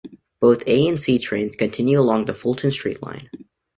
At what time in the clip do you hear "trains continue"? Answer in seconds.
1.19-1.99